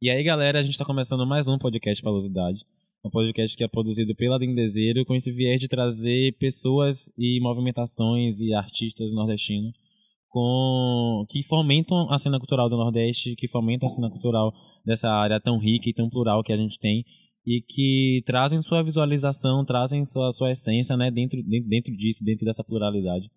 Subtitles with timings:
[0.00, 2.66] E aí, galera, a gente está começando mais um podcast Palosidade.
[3.02, 8.40] Um podcast que é produzido pela Dendezeiro com esse viés de trazer pessoas e movimentações
[8.40, 9.72] e artistas nordestinos
[10.28, 14.52] com que fomentam a cena cultural do Nordeste, que fomentam a cena cultural
[14.84, 17.02] dessa área tão rica e tão plural que a gente tem
[17.46, 22.44] e que trazem sua visualização, trazem sua, sua essência né, dentro, dentro, dentro disso, dentro
[22.44, 23.30] dessa pluralidade.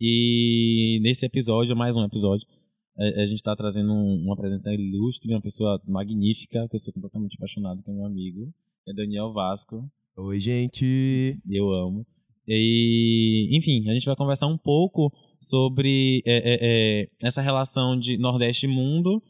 [0.00, 2.48] E nesse episódio, mais um episódio,
[2.96, 6.92] a, a gente está trazendo um, uma presença ilustre, uma pessoa magnífica, que eu sou
[6.92, 8.52] completamente apaixonado, que é meu amigo,
[8.86, 9.88] é Daniel Vasco.
[10.16, 11.38] Oi, gente!
[11.48, 12.06] Eu amo.
[12.46, 16.58] E, enfim, a gente vai conversar um pouco sobre é, é,
[17.02, 19.22] é, essa relação de Nordeste-Mundo,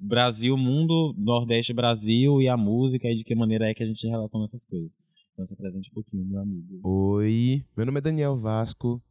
[0.00, 4.64] Brasil-Mundo, Nordeste-Brasil e a música e de que maneira é que a gente relaciona essas
[4.64, 4.96] coisas.
[5.32, 6.80] Então se apresente um pouquinho, meu amigo.
[6.82, 9.02] Oi, meu nome é Daniel Vasco,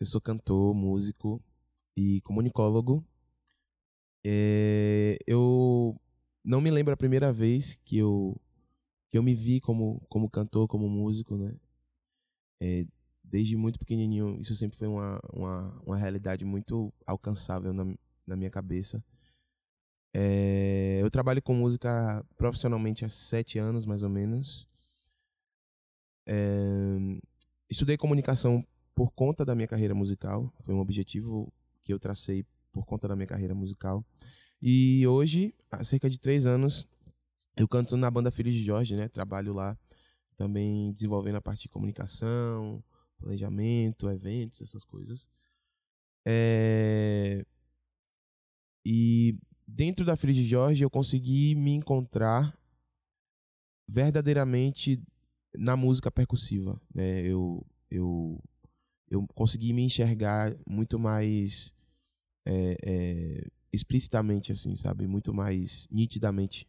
[0.00, 1.40] eu sou cantor, músico
[1.96, 3.04] e comunicólogo.
[4.24, 5.96] É, eu
[6.44, 8.40] não me lembro a primeira vez que eu,
[9.10, 11.54] que eu me vi como, como cantor, como músico, né?
[12.60, 12.86] É,
[13.24, 17.84] desde muito pequenininho, isso sempre foi uma, uma, uma realidade muito alcançável na,
[18.26, 19.02] na minha cabeça.
[20.14, 24.68] É, eu trabalho com música profissionalmente há sete anos, mais ou menos.
[26.26, 26.98] É,
[27.70, 28.64] estudei comunicação
[28.94, 30.52] por conta da minha carreira musical.
[30.60, 31.52] Foi um objetivo
[31.82, 34.04] que eu tracei por conta da minha carreira musical.
[34.60, 36.86] E hoje, há cerca de três anos,
[37.56, 39.08] eu canto na banda Filhos de Jorge, né?
[39.08, 39.76] Trabalho lá
[40.36, 42.82] também desenvolvendo a parte de comunicação,
[43.18, 45.26] planejamento, eventos, essas coisas.
[46.26, 47.44] É...
[48.84, 49.36] E
[49.66, 52.56] dentro da Filhos de Jorge eu consegui me encontrar
[53.88, 55.02] verdadeiramente
[55.54, 56.80] na música percussiva.
[56.94, 57.22] Né?
[57.22, 58.42] Eu, eu,
[59.12, 61.74] eu consegui me enxergar muito mais
[62.46, 65.06] é, é, explicitamente, assim, sabe?
[65.06, 66.66] Muito mais nitidamente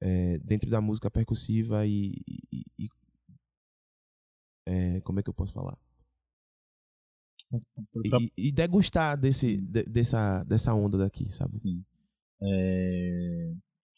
[0.00, 2.14] é, dentro da música percussiva e,
[2.50, 2.88] e, e
[4.66, 5.76] é, como é que eu posso falar?
[7.50, 8.18] Mas, pra...
[8.18, 11.50] e, e, degustar desse, de, dessa, dessa onda daqui, sabe?
[11.50, 11.84] Sim.
[12.40, 13.54] É...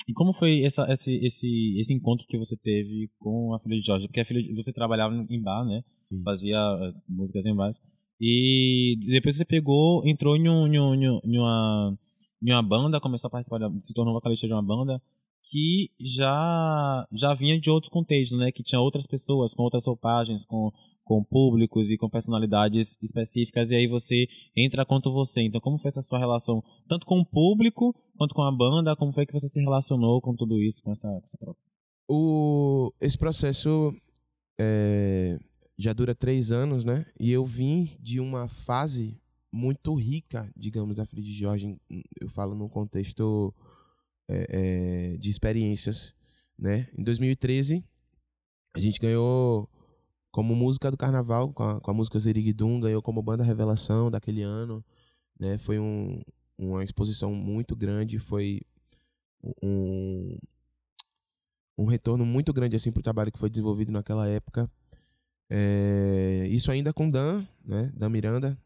[0.09, 3.87] E como foi essa, esse, esse, esse encontro que você teve com a filha de
[3.87, 4.09] Jorge?
[4.09, 5.85] Porque a filha você trabalhava em bar, né?
[6.23, 7.81] Fazia eh, músicas em bares.
[8.21, 11.99] E depois você pegou, entrou em, um, em, um, em, uma,
[12.43, 15.01] em uma banda, começou a participar, se tornou vocalista de uma banda
[15.51, 18.51] que já já vinha de outros contextos, né?
[18.51, 20.71] Que tinha outras pessoas com outras roupagens, com,
[21.05, 24.27] com públicos e com personalidades específicas, e aí você
[24.57, 25.43] entra quanto você.
[25.43, 28.97] Então, como foi essa sua relação, tanto com o público quanto com a banda?
[28.97, 31.59] Como foi que você se relacionou com tudo isso, com essa, essa troca?
[32.09, 33.93] O, esse processo
[34.59, 35.39] é,
[35.77, 37.07] já dura três anos, né?
[37.19, 39.21] E eu vim de uma fase
[39.53, 41.77] muito rica, digamos, da de Jorge.
[42.21, 43.55] Eu falo num contexto
[44.29, 44.47] é,
[45.15, 46.15] é, de experiências,
[46.59, 46.89] né?
[46.97, 47.85] Em 2013,
[48.75, 49.69] a gente ganhou
[50.31, 54.43] como música do carnaval, com a, com a música Zerigdum, ganhou como banda revelação daquele
[54.43, 54.85] ano,
[55.39, 55.59] né?
[55.59, 56.21] Foi um,
[56.59, 58.61] uma exposição muito grande, foi
[59.63, 60.37] um,
[61.79, 64.71] um retorno muito grande assim para o trabalho que foi desenvolvido naquela época.
[65.57, 67.93] É, isso ainda com Dan, né?
[67.95, 68.59] Dan Miranda,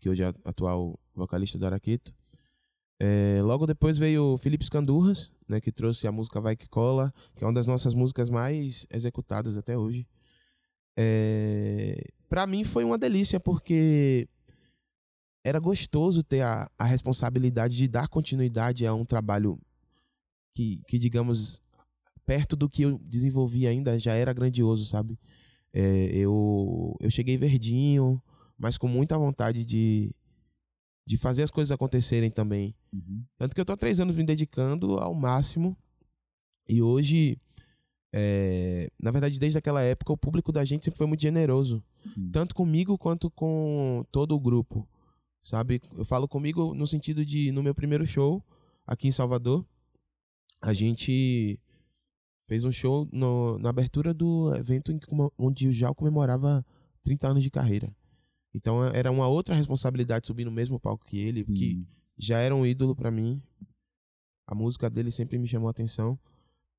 [0.00, 2.14] que hoje é atual vocalista do Araqueto.
[2.98, 7.12] É, logo depois veio o Felipe Scandurras, né, que trouxe a música Vai Que Cola,
[7.36, 10.08] que é uma das nossas músicas mais executadas até hoje.
[10.96, 14.26] É, para mim foi uma delícia, porque
[15.44, 19.60] era gostoso ter a, a responsabilidade de dar continuidade a um trabalho
[20.56, 21.62] que, que, digamos,
[22.24, 25.18] perto do que eu desenvolvi ainda já era grandioso, sabe?
[25.72, 28.20] É, eu, eu cheguei verdinho,
[28.58, 30.14] mas com muita vontade de,
[31.06, 32.74] de fazer as coisas acontecerem também.
[32.92, 33.22] Uhum.
[33.36, 35.76] Tanto que eu tô há três anos me dedicando ao máximo.
[36.68, 37.38] E hoje,
[38.12, 41.82] é, na verdade, desde aquela época, o público da gente sempre foi muito generoso.
[42.04, 42.30] Sim.
[42.30, 44.86] Tanto comigo quanto com todo o grupo.
[45.42, 45.80] Sabe?
[45.96, 48.42] Eu falo comigo no sentido de, no meu primeiro show,
[48.86, 49.64] aqui em Salvador,
[50.60, 51.58] a gente
[52.48, 55.06] fez um show no, na abertura do evento em que,
[55.36, 56.64] onde o Jal comemorava
[57.04, 57.94] 30 anos de carreira.
[58.54, 61.54] Então é, era uma outra responsabilidade subir no mesmo palco que ele, Sim.
[61.54, 61.86] que
[62.16, 63.40] já era um ídolo para mim.
[64.46, 66.18] A música dele sempre me chamou a atenção.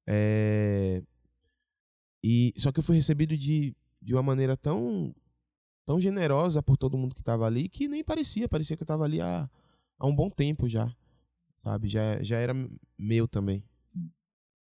[0.07, 1.03] É...
[2.23, 5.13] E só que eu fui recebido de, de uma maneira tão
[5.85, 9.03] tão generosa por todo mundo que estava ali que nem parecia, parecia que eu estava
[9.03, 9.49] ali há,
[9.97, 10.91] há um bom tempo já.
[11.59, 11.87] Sabe?
[11.87, 12.55] Já já era
[12.97, 13.63] meu também.
[13.85, 14.09] Sim.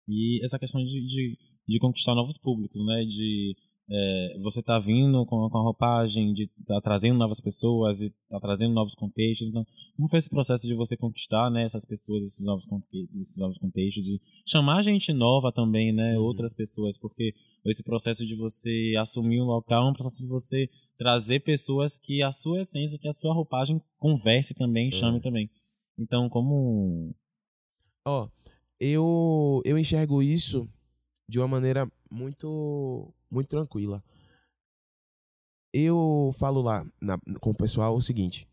[0.10, 3.06] E essa questão de, de, de conquistar novos públicos, né?
[3.06, 3.56] De
[3.92, 8.40] é, você tá vindo com, com a roupagem, de tá trazendo novas pessoas, e tá
[8.40, 9.48] trazendo novos contextos.
[9.48, 9.66] Então,
[9.96, 12.66] como foi esse processo de você conquistar, né, essas pessoas, esses novos,
[13.20, 16.24] esses novos contextos e chamar gente nova também, né, uhum.
[16.24, 17.34] outras pessoas, porque
[17.66, 22.22] esse processo de você assumir um local é um processo de você trazer pessoas que
[22.22, 25.22] a sua essência, que a sua roupagem converse também, chame é.
[25.22, 25.50] também.
[25.98, 27.12] Então, como
[28.06, 28.30] Ó, oh,
[28.80, 30.68] eu eu enxergo isso
[31.28, 34.04] de uma maneira muito muito tranquila.
[35.72, 38.48] Eu falo lá na, com o pessoal o seguinte: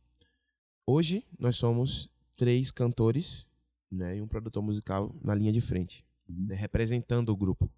[0.87, 3.47] hoje nós somos três cantores
[3.91, 6.47] né, e um produtor musical na linha de frente, uhum.
[6.49, 7.71] né, representando o grupo.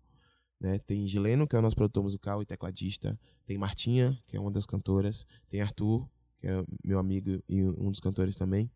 [0.61, 0.79] Né?
[0.81, 4.51] Tem Gileno, que é o nosso produtor musical e tecladista, tem Martinha, que é uma
[4.51, 6.09] das cantoras, tem Arthur,
[6.41, 8.71] que é meu amigo e um dos cantores também.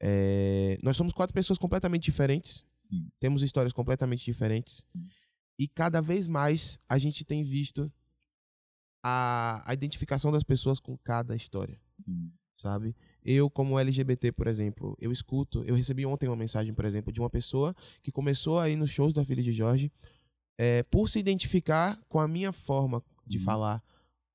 [0.00, 0.78] É...
[0.82, 3.08] Nós somos quatro pessoas completamente diferentes, Sim.
[3.18, 4.86] temos histórias completamente diferentes.
[4.92, 5.08] Sim.
[5.58, 7.90] E cada vez mais a gente tem visto
[9.02, 11.80] a, a identificação das pessoas com cada história.
[11.96, 12.30] Sim.
[12.56, 12.94] Sabe?
[13.24, 15.64] Eu, como LGBT, por exemplo, eu escuto.
[15.64, 19.12] Eu recebi ontem uma mensagem, por exemplo, de uma pessoa que começou aí nos shows
[19.12, 19.90] da filha de Jorge
[20.56, 23.44] é, por se identificar com a minha forma de uhum.
[23.44, 23.82] falar.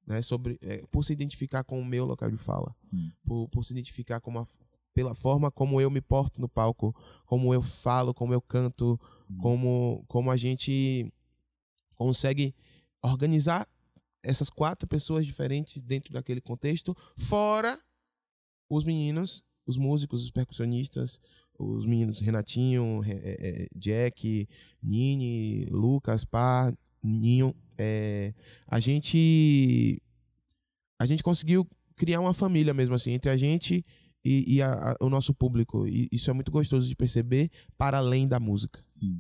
[0.08, 2.76] Né, sobre, é, por se identificar com o meu local de fala,
[3.24, 4.48] por, por se identificar com uma,
[4.94, 6.96] pela forma como eu me porto no palco,
[7.26, 9.00] como eu falo, como eu canto,
[9.30, 9.38] hum.
[9.38, 11.12] como, como a gente
[11.96, 12.54] consegue
[13.02, 13.68] organizar
[14.22, 17.80] essas quatro pessoas diferentes dentro daquele contexto, fora
[18.70, 21.20] os meninos, os músicos, os percussionistas,
[21.58, 24.48] os meninos Renatinho, é, é, Jack,
[24.82, 27.56] Nini, Lucas, Pá, Ninho.
[27.78, 28.34] É,
[28.68, 30.02] a gente
[30.98, 33.84] a gente conseguiu criar uma família mesmo assim entre a gente
[34.30, 35.88] e, e a, a, o nosso público.
[35.88, 38.80] E isso é muito gostoso de perceber para além da música.
[38.90, 39.20] Sim.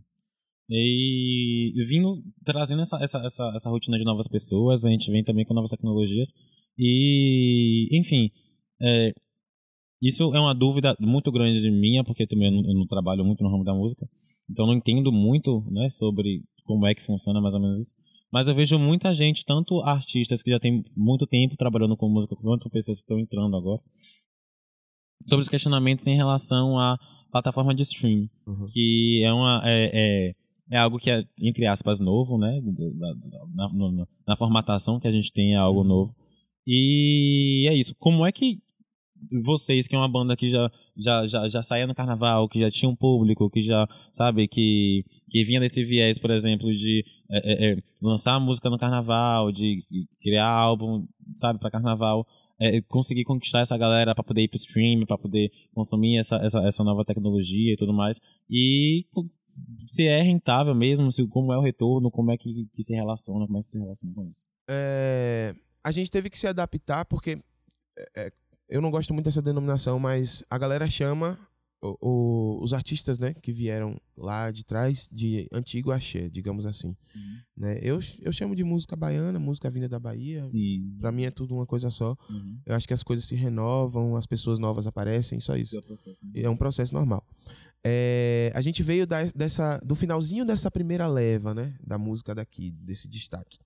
[0.70, 5.44] E vindo trazendo essa, essa, essa, essa rotina de novas pessoas, a gente vem também
[5.44, 6.32] com novas tecnologias.
[6.78, 8.30] E, enfim,
[8.80, 9.12] é,
[10.00, 13.26] isso é uma dúvida muito grande de minha, porque também eu não, eu não, trabalho
[13.26, 14.08] muito no ramo da música.
[14.48, 17.96] Então não entendo muito né, sobre como é que funciona mais ou menos isso.
[18.32, 22.36] Mas eu vejo muita gente, tanto artistas que já tem muito tempo trabalhando com música,
[22.36, 23.82] quanto pessoas que estão entrando agora,
[25.26, 26.98] sobre os questionamentos em relação à
[27.32, 28.68] plataforma de streaming, uhum.
[28.72, 30.36] que é uma é, é,
[30.72, 32.60] é, algo que é entre aspas novo, né,
[32.96, 35.88] na, na, na formatação que a gente tem é algo uhum.
[35.88, 36.16] novo.
[36.66, 37.96] E é isso.
[37.98, 38.60] Como é que
[39.44, 42.72] vocês, que é uma banda que já, já, já, já saía no carnaval, que já
[42.72, 47.38] tinha um público, que já, sabe, que, que vinha desse viés, por exemplo, de é,
[47.38, 49.84] é, é lançar música no carnaval, de
[50.22, 51.06] criar álbum,
[51.36, 52.26] sabe, para carnaval,
[52.60, 56.60] é, conseguir conquistar essa galera para poder ir pro stream, para poder consumir essa, essa,
[56.68, 58.20] essa nova tecnologia e tudo mais.
[58.50, 59.06] E
[59.78, 63.46] se é rentável mesmo, se, como é o retorno, como é que, que se relaciona,
[63.46, 64.44] como é que se relaciona com isso?
[64.70, 67.40] É, a gente teve que se adaptar porque
[67.98, 68.32] é, é
[68.70, 71.40] eu não gosto muito dessa denominação, mas a galera chama
[71.82, 76.90] o, o, os artistas, né, que vieram lá de trás de antigo axé, digamos assim.
[77.16, 77.38] Uhum.
[77.56, 77.80] Né?
[77.82, 80.44] Eu, eu chamo de música baiana, música vinda da Bahia.
[80.44, 80.96] Sim.
[81.00, 82.18] Pra mim é tudo uma coisa só.
[82.30, 82.60] Uhum.
[82.66, 85.78] Eu acho que as coisas se renovam, as pessoas novas aparecem, só isso.
[85.78, 86.32] É, processo, né?
[86.36, 87.26] é um processo normal.
[87.84, 92.72] É, a gente veio da, dessa, do finalzinho dessa primeira leva, né, da música daqui,
[92.72, 93.58] desse destaque.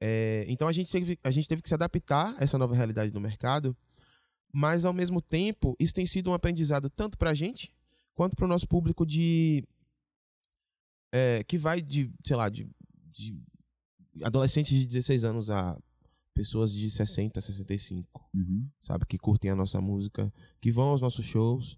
[0.00, 3.10] É, então a gente, teve, a gente teve que se adaptar a essa nova realidade
[3.12, 3.76] do mercado
[4.52, 7.72] mas ao mesmo tempo, isso tem sido um aprendizado tanto para a gente
[8.14, 9.64] quanto para o nosso público de
[11.12, 12.68] é, que vai de, sei lá, de,
[13.12, 13.36] de,
[14.22, 15.78] adolescentes de 16 anos a
[16.34, 18.68] pessoas de 60, 65, uhum.
[18.82, 21.76] sabe, que curtem a nossa música, que vão aos nossos shows.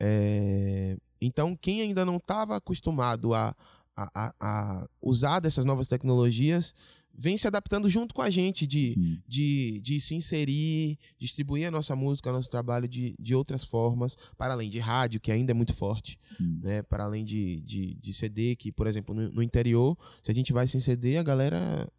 [0.00, 3.54] É, então, quem ainda não estava acostumado a,
[3.94, 6.74] a, a, usar dessas novas tecnologias
[7.18, 11.96] vem se adaptando junto com a gente de, de, de se inserir, distribuir a nossa
[11.96, 15.74] música, nosso trabalho de, de outras formas, para além de rádio, que ainda é muito
[15.74, 16.16] forte,
[16.62, 16.80] né?
[16.82, 20.52] para além de, de, de CD, que, por exemplo, no, no interior, se a gente
[20.52, 21.90] vai sem CD, a galera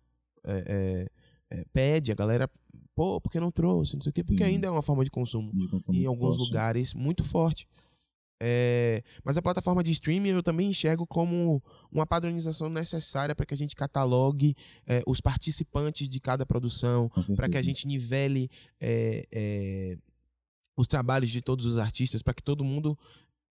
[0.46, 1.10] é,
[1.52, 2.50] é, é, pede, a galera,
[2.96, 3.96] pô, por que não trouxe?
[3.96, 6.38] Não sei o quê, porque ainda é uma forma de consumo, de consumo em alguns
[6.38, 6.48] forte.
[6.48, 7.68] lugares muito forte.
[8.42, 13.54] É, mas a plataforma de streaming eu também enxergo como uma padronização necessária para que
[13.54, 14.56] a gente catalogue
[14.88, 19.98] é, os participantes de cada produção, para que a gente nivele é, é,
[20.78, 22.98] os trabalhos de todos os artistas, para que todo mundo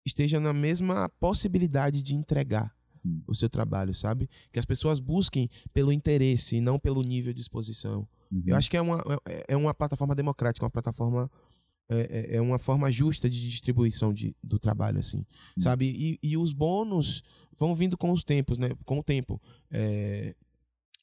[0.06, 3.24] esteja na mesma possibilidade de entregar Sim.
[3.26, 4.30] o seu trabalho, sabe?
[4.52, 8.06] Que as pessoas busquem pelo interesse e não pelo nível de exposição.
[8.30, 8.44] Uhum.
[8.48, 11.32] Eu acho que é uma, é, é uma plataforma democrática, uma plataforma
[11.90, 15.26] é, é, é uma forma justa de distribuição de, do trabalho, assim,
[15.58, 15.86] sabe?
[15.88, 17.22] E, e os bônus
[17.58, 18.70] vão vindo com os tempos, né?
[18.86, 19.42] Com o tempo.
[19.70, 20.36] É,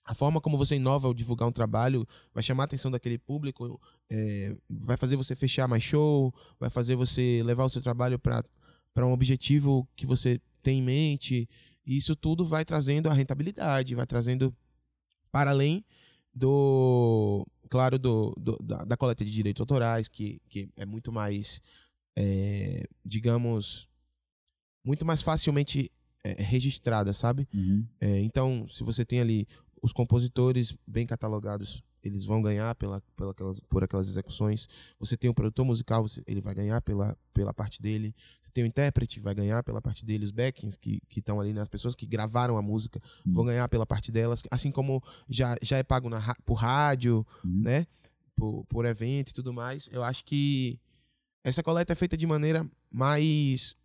[0.05, 3.81] a forma como você inova ao divulgar um trabalho vai chamar a atenção daquele público,
[4.11, 9.07] é, vai fazer você fechar mais show, vai fazer você levar o seu trabalho para
[9.07, 11.49] um objetivo que você tem em mente.
[11.87, 14.55] E isso tudo vai trazendo a rentabilidade, vai trazendo
[15.31, 15.85] para além
[16.35, 21.63] do, claro, do, do da, da, coleta de direitos autorais, que, que é muito mais,
[22.17, 23.89] é, digamos,
[24.85, 25.91] muito mais facilmente
[26.25, 27.49] é, registrada, sabe?
[27.55, 27.87] Uhum.
[28.01, 29.47] É, então, se você tem ali
[29.81, 34.69] os compositores bem catalogados, eles vão ganhar pela, pela aquelas, por aquelas execuções.
[34.99, 38.15] Você tem o produtor musical, você, ele vai ganhar pela, pela parte dele.
[38.41, 40.25] Você tem o intérprete, vai ganhar pela parte dele.
[40.25, 41.61] Os backings que estão ali, né?
[41.61, 43.33] as pessoas que gravaram a música, uhum.
[43.33, 44.43] vão ganhar pela parte delas.
[44.51, 47.63] Assim como já, já é pago na, por rádio, uhum.
[47.63, 47.87] né?
[48.35, 49.89] Por, por evento e tudo mais.
[49.93, 50.79] Eu acho que
[51.45, 53.77] essa coleta é feita de maneira mais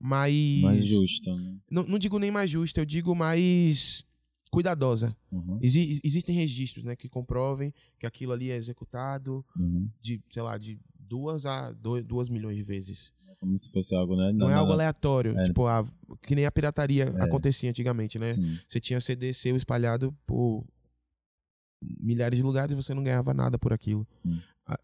[0.00, 0.62] mais.
[0.62, 1.34] Mais justa.
[1.34, 1.56] Né?
[1.70, 4.04] Não, não digo nem mais justa, eu digo mais
[4.52, 5.16] cuidadosa.
[5.32, 5.58] Uhum.
[5.62, 9.88] Exi existem registros, né, que comprovem que aquilo ali é executado uhum.
[10.00, 13.12] de, sei lá, de duas a dois, duas milhões de vezes.
[13.26, 14.30] É como se fosse algo, né?
[14.30, 15.42] Não, não é algo aleatório, é.
[15.44, 15.82] tipo, a,
[16.20, 17.24] que nem a pirataria é.
[17.24, 18.28] acontecia antigamente, né?
[18.28, 18.58] Sim.
[18.68, 20.64] Você tinha CD seu espalhado por
[21.98, 24.06] milhares de lugares e você não ganhava nada por aquilo.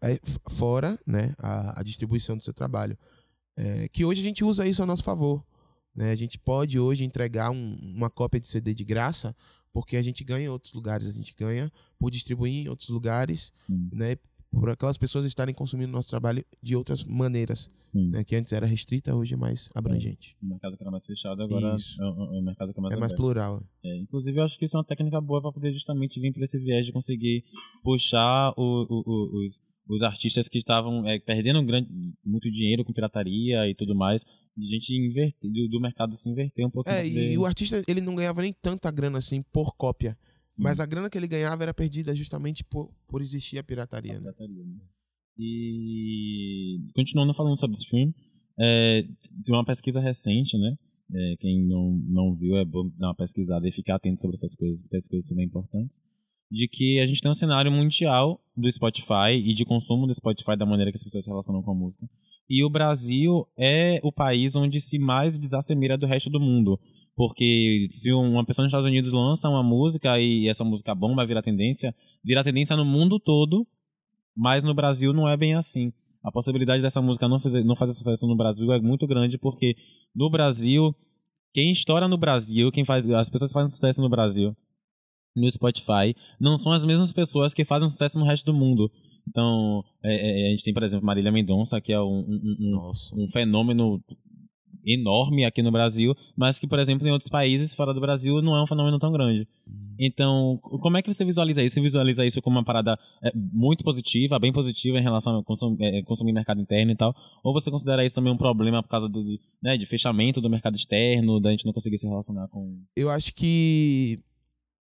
[0.01, 2.97] É, fora, né, a, a distribuição do seu trabalho.
[3.55, 5.45] É, que hoje a gente usa isso a nosso favor.
[5.95, 6.11] Né?
[6.11, 9.35] A gente pode hoje entregar um, uma cópia de CD de graça
[9.73, 13.51] porque a gente ganha em outros lugares, a gente ganha por distribuir em outros lugares,
[13.55, 13.89] Sim.
[13.91, 14.17] né?
[14.51, 18.23] Por aquelas pessoas estarem consumindo nosso trabalho de outras maneiras, né?
[18.23, 20.35] Que antes era restrita, hoje é mais abrangente.
[20.41, 20.45] É.
[20.45, 22.01] O mercado que era mais fechado, agora isso.
[22.01, 23.63] é o, mercado que é mais É mais plural.
[23.85, 26.41] É, inclusive, eu acho que isso é uma técnica boa para poder justamente vir por
[26.41, 27.43] esse viés de conseguir
[27.83, 29.59] puxar o, o, os
[29.89, 31.89] os artistas que estavam é, perdendo grande,
[32.23, 34.23] muito dinheiro com pirataria e tudo mais,
[34.59, 36.89] de gente inverter, do, do mercado se inverter um pouco.
[36.89, 40.17] É, e, o artista ele não ganhava nem tanta grana assim por cópia.
[40.47, 40.63] Sim.
[40.63, 44.13] Mas a grana que ele ganhava era perdida justamente por, por existir a pirataria.
[44.13, 44.21] A né?
[44.21, 44.77] pirataria né?
[45.37, 48.13] E continuando falando sobre stream,
[48.59, 49.03] é,
[49.45, 50.75] tem uma pesquisa recente, né?
[51.11, 54.55] É, quem não, não viu é bom dar uma pesquisada e ficar atento sobre essas
[54.55, 55.99] coisas, porque essas coisas são bem importantes
[56.51, 60.57] de que a gente tem um cenário mundial do Spotify e de consumo do Spotify
[60.57, 62.09] da maneira que as pessoas se relacionam com a música.
[62.49, 66.79] E o Brasil é o país onde se mais desassemelha do resto do mundo.
[67.15, 71.43] Porque se uma pessoa nos Estados Unidos lança uma música e essa música bomba, vira
[71.43, 73.67] tendência, vira tendência no mundo todo,
[74.35, 75.91] mas no Brasil não é bem assim.
[76.23, 79.75] A possibilidade dessa música não fazer, não fazer sucesso no Brasil é muito grande, porque
[80.15, 80.95] no Brasil,
[81.53, 84.55] quem estoura no Brasil, quem faz, as pessoas que fazem sucesso no Brasil,
[85.35, 88.91] no Spotify não são as mesmas pessoas que fazem sucesso no resto do mundo.
[89.29, 93.23] Então, é, é, a gente tem, por exemplo, Marília Mendonça, que é um, um, um,
[93.23, 94.01] um, fenômeno
[94.85, 98.55] enorme aqui no Brasil, mas que, por exemplo, em outros países fora do Brasil não
[98.55, 99.47] é um fenômeno tão grande.
[99.67, 99.95] Hum.
[99.99, 101.75] Então, como é que você visualiza isso?
[101.75, 105.75] Você visualiza isso como uma parada é, muito positiva, bem positiva em relação a consum,
[105.79, 107.13] é, consumir mercado interno e tal?
[107.43, 110.49] Ou você considera isso também um problema por causa do, de, né, de fechamento do
[110.49, 112.81] mercado externo, da gente não conseguir se relacionar com...
[112.95, 114.19] Eu acho que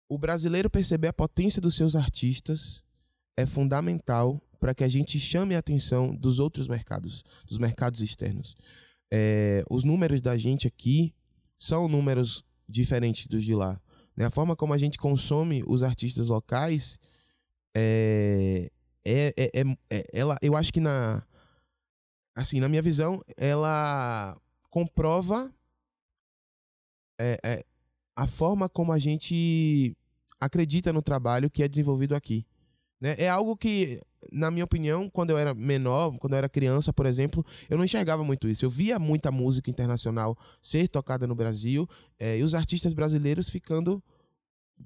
[0.08, 2.82] o brasileiro perceber a potência dos seus artistas
[3.38, 8.56] é fundamental para que a gente chame a atenção dos outros mercados, dos mercados externos.
[9.12, 11.14] É, os números da gente aqui
[11.56, 13.80] são números diferentes dos de lá.
[14.16, 14.24] Né?
[14.24, 16.98] A forma como a gente consome os artistas locais
[17.76, 18.72] é,
[19.04, 21.24] é, é, é, é ela, eu acho que na
[22.34, 24.36] assim na minha visão ela
[24.68, 25.52] comprova
[27.20, 27.64] é, é,
[28.16, 29.96] a forma como a gente
[30.40, 32.44] acredita no trabalho que é desenvolvido aqui.
[33.00, 33.14] Né?
[33.18, 34.00] É algo que,
[34.32, 37.84] na minha opinião, quando eu era menor, quando eu era criança, por exemplo, eu não
[37.84, 38.64] enxergava muito isso.
[38.64, 41.88] Eu via muita música internacional ser tocada no Brasil
[42.18, 44.02] é, e os artistas brasileiros ficando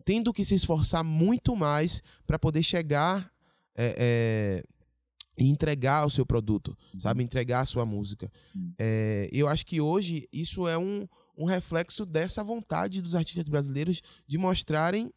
[0.07, 3.31] tendo que se esforçar muito mais para poder chegar
[3.77, 4.65] é, é,
[5.37, 7.01] e entregar o seu produto, uhum.
[7.01, 7.23] sabe?
[7.23, 8.33] Entregar a sua música.
[9.31, 14.39] Eu acho que hoje isso é um, um reflexo dessa vontade dos artistas brasileiros de
[14.39, 15.13] mostrarem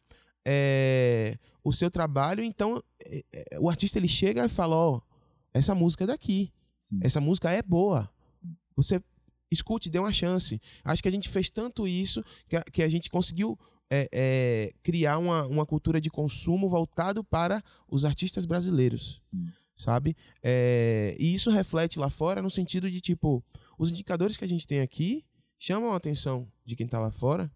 [0.46, 2.42] é, o seu trabalho.
[2.42, 5.02] Então, é, é, o artista ele chega e fala: Ó, oh,
[5.52, 6.52] essa música é daqui.
[6.78, 7.00] Sim.
[7.02, 8.08] Essa música é boa.
[8.76, 9.02] Você
[9.50, 10.60] escute, dê uma chance.
[10.84, 13.58] Acho que a gente fez tanto isso que a, que a gente conseguiu
[13.90, 19.20] é, é, criar uma, uma cultura de consumo voltado para os artistas brasileiros.
[19.30, 19.48] Sim.
[19.76, 20.16] Sabe?
[20.42, 23.44] É, e isso reflete lá fora no sentido de, tipo,
[23.78, 25.24] os indicadores que a gente tem aqui
[25.58, 27.50] chamam a atenção de quem está lá fora,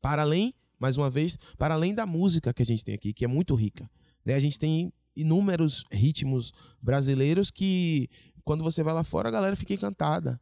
[0.00, 3.24] para além, mais uma vez, para além da música que a gente tem aqui, que
[3.24, 3.88] é muito rica.
[4.24, 4.34] Né?
[4.34, 8.08] A gente tem inúmeros ritmos brasileiros que,
[8.42, 10.40] quando você vai lá fora, a galera fica encantada,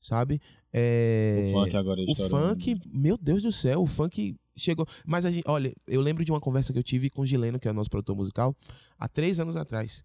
[0.00, 0.40] sabe?
[0.72, 1.52] É...
[1.54, 4.86] O funk agora O funk, meu Deus do céu, o funk chegou.
[5.04, 7.60] Mas a gente, olha, eu lembro de uma conversa que eu tive com o Gileno,
[7.60, 8.56] que é o nosso produtor musical,
[8.98, 10.02] há três anos atrás.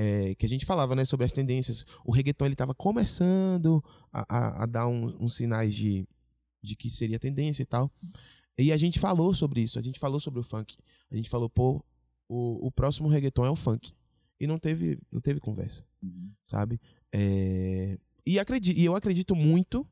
[0.00, 1.84] É, que a gente falava né, sobre as tendências.
[2.04, 6.06] O reggaeton ele estava começando a, a, a dar um, uns sinais de,
[6.62, 7.88] de que seria tendência e tal.
[8.58, 10.76] E a gente falou sobre isso, a gente falou sobre o funk.
[11.10, 11.82] A gente falou, pô,
[12.28, 13.92] o, o próximo reggaeton é o funk.
[14.40, 16.30] E não teve, não teve conversa, Uhum.
[16.44, 16.80] sabe?
[17.12, 19.86] É, e, acredito, e eu acredito muito,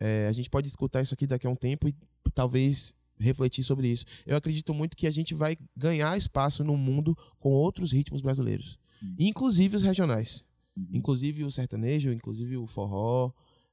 [0.00, 1.94] é, a gente pode escutar isso aqui daqui a um tempo e
[2.34, 4.04] talvez refletir sobre isso.
[4.26, 8.78] Eu acredito muito que a gente vai ganhar espaço no mundo com outros ritmos brasileiros,
[8.88, 9.14] Sim.
[9.18, 10.44] inclusive os regionais.
[10.76, 10.86] Uhum.
[10.92, 13.32] Inclusive o sertanejo, inclusive o forró,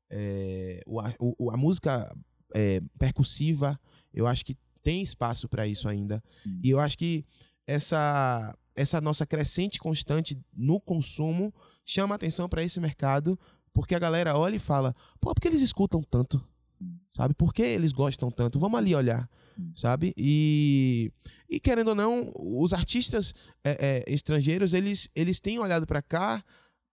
[0.09, 2.15] é, o, a, o- a música
[2.55, 3.79] é, percussiva,
[4.15, 6.23] eu acho que tem espaço para isso ainda.
[6.45, 6.59] Uhum.
[6.63, 7.25] E eu acho que
[7.67, 11.53] essa, essa nossa crescente constante no consumo
[11.85, 13.37] chama atenção para esse mercado,
[13.73, 16.43] porque a galera olha e fala: pô, por que eles escutam tanto?
[16.77, 16.99] Sim.
[17.11, 17.33] Sabe?
[17.33, 18.59] Por que eles gostam tanto?
[18.59, 19.71] Vamos ali olhar Sim.
[19.75, 20.13] sabe?
[20.17, 21.11] E,
[21.49, 26.43] e querendo ou não, os artistas é, é, estrangeiros, eles, eles têm olhado para cá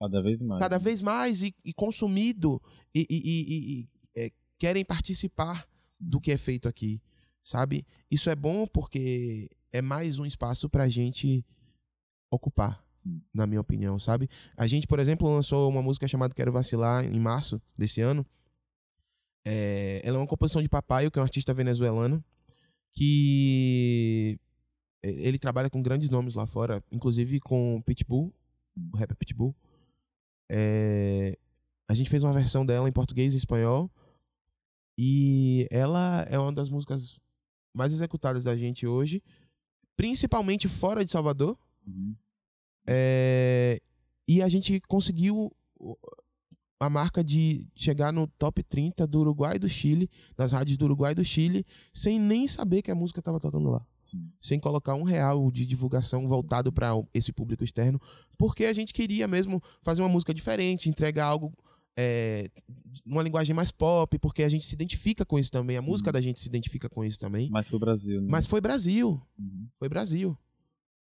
[0.00, 0.60] Cada vez mais.
[0.60, 0.82] cada né?
[0.84, 2.62] vez mais e, e consumido
[2.94, 6.08] e- e- e, é, querem participar Sim.
[6.08, 7.00] do que é feito aqui,
[7.42, 7.86] sabe?
[8.10, 11.44] Isso é bom porque é mais um espaço pra gente
[12.30, 13.22] ocupar, Sim.
[13.32, 14.28] na minha opinião, sabe?
[14.56, 18.26] A gente, por exemplo, lançou uma música chamada Quero Vacilar em março desse ano.
[19.44, 22.24] É, ela é uma composição de Papaio, que é um artista venezuelano,
[22.94, 24.38] que
[25.02, 28.32] ele trabalha com grandes nomes lá fora, inclusive com Pitbull,
[28.92, 29.54] o rapper Pitbull.
[30.50, 31.36] É,
[31.88, 33.90] a gente fez uma versão dela em português e espanhol.
[34.98, 37.18] E ela é uma das músicas
[37.74, 39.22] mais executadas da gente hoje,
[39.96, 41.58] principalmente fora de Salvador.
[41.86, 42.14] Uhum.
[42.86, 43.80] É,
[44.26, 45.54] e a gente conseguiu
[46.82, 50.84] a marca de chegar no top 30 do Uruguai e do Chile, nas rádios do
[50.84, 51.64] Uruguai e do Chile,
[51.94, 53.86] sem nem saber que a música estava tocando lá.
[54.02, 54.32] Sim.
[54.40, 58.00] Sem colocar um real de divulgação voltado para esse público externo,
[58.36, 61.52] porque a gente queria mesmo fazer uma música diferente, entregar algo.
[61.96, 62.48] É,
[63.04, 65.90] uma linguagem mais pop, porque a gente se identifica com isso também, a Sim.
[65.90, 67.50] música da gente se identifica com isso também.
[67.50, 68.28] Mas pro Brasil, né?
[68.30, 69.68] Mas foi Brasil, Uhum.
[69.78, 70.36] foi Brasil.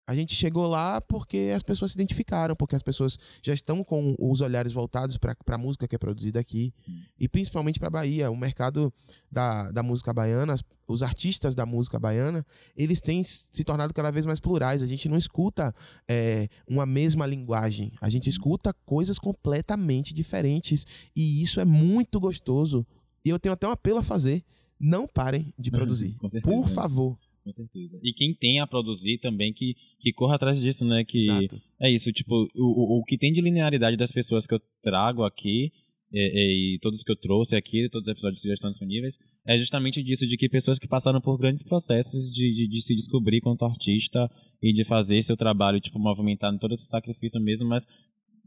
[0.04, 4.16] A gente chegou lá porque as pessoas se identificaram, porque as pessoas já estão com
[4.18, 6.98] os olhares voltados para a música que é produzida aqui Sim.
[7.18, 8.30] e principalmente para Bahia.
[8.30, 8.92] O mercado
[9.30, 10.56] da, da música baiana,
[10.88, 12.44] os artistas da música baiana,
[12.76, 14.82] eles têm se tornado cada vez mais plurais.
[14.82, 15.72] A gente não escuta
[16.08, 20.84] é, uma mesma linguagem, a gente escuta coisas completamente diferentes
[21.14, 22.84] e isso é muito gostoso.
[23.24, 24.44] E eu tenho até um apelo a fazer:
[24.80, 26.54] não parem de produzir, Com certeza.
[26.54, 27.16] por favor.
[27.44, 27.98] Com certeza.
[28.02, 31.04] E quem tem a produzir também, que, que corra atrás disso, né?
[31.04, 31.60] Que Exato.
[31.80, 35.24] é isso, tipo, o, o, o que tem de linearidade das pessoas que eu trago
[35.24, 35.72] aqui,
[36.14, 39.18] é, é, e todos que eu trouxe aqui, todos os episódios que já estão disponíveis,
[39.46, 42.94] é justamente disso, de que pessoas que passaram por grandes processos de, de, de se
[42.94, 44.30] descobrir quanto artista
[44.62, 47.84] e de fazer seu trabalho, tipo, movimentar todo esse sacrifício mesmo, mas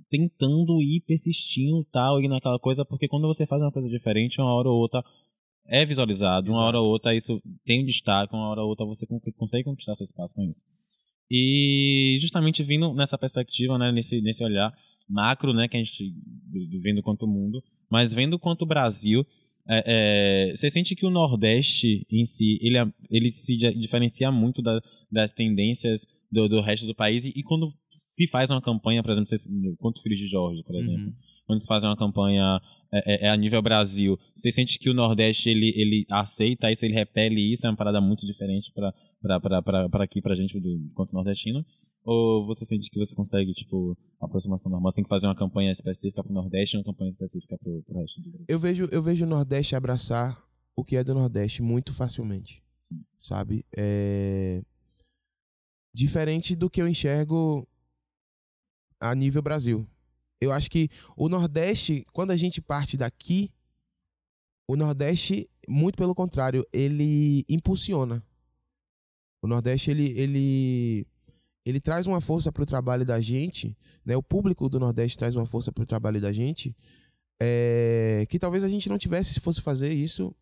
[0.10, 4.54] tentando ir persistindo tal, e naquela coisa, porque quando você faz uma coisa diferente, uma
[4.54, 5.04] hora ou outra
[5.68, 6.92] é visualizado, uma hora ou Exato.
[6.94, 10.34] outra isso tem um destaque, uma hora ou outra você con- consegue conquistar seu espaço
[10.36, 10.64] com isso.
[11.30, 14.72] E justamente vindo nessa perspectiva, né, nesse, nesse olhar
[15.10, 16.12] macro, né, que a gente
[16.52, 19.26] do- do- vendo quanto o mundo, mas vendo quanto o Brasil,
[19.68, 24.32] é, é, você sente que o Nordeste em si, ele, é- ele se di- diferencia
[24.32, 24.80] muito da-
[25.12, 27.74] das tendências do, do resto do país e, e quando
[28.12, 29.50] se faz uma campanha, por exemplo, você,
[29.80, 31.14] quanto Filhos de Jorge, por exemplo, Uhum.
[31.48, 32.60] quando se faz uma campanha
[32.96, 36.86] é, é, é a nível Brasil, você sente que o Nordeste ele, ele aceita isso,
[36.86, 38.94] ele repele isso, é uma parada muito diferente para
[40.04, 41.66] aqui, pra gente, do, quanto nordestino?
[42.04, 44.92] Ou você sente que você consegue, tipo, aproximação normal?
[44.92, 48.00] Você tem que fazer uma campanha específica pro Nordeste e uma campanha específica pro, pro
[48.00, 48.46] resto do Brasil?
[48.48, 50.40] Eu vejo, eu vejo o Nordeste abraçar
[50.76, 52.64] o que é do Nordeste muito facilmente.
[53.20, 53.66] Sabe?
[53.76, 54.62] É...
[55.92, 57.68] Diferente do que eu enxergo
[59.00, 59.88] a nível Brasil.
[60.40, 63.52] Eu acho que o Nordeste, quando a gente parte daqui,
[64.68, 68.24] o Nordeste, muito pelo contrário, ele impulsiona.
[69.42, 71.08] O Nordeste, ele, ele,
[71.66, 74.18] ele traz uma força para o trabalho da gente, né?
[74.18, 76.76] O público do Nordeste traz uma força para o trabalho da gente,
[77.40, 80.36] é, que talvez a gente não tivesse se fosse fazer isso